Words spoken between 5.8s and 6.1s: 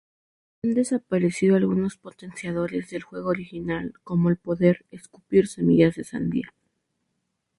de